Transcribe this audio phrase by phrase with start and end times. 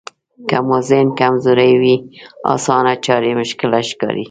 [0.49, 1.95] که مو ذهن کمزوری وي
[2.53, 4.19] اسانه چارې مشکله ښکاري.